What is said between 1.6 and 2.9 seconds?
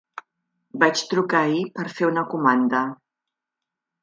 per fer una comanda.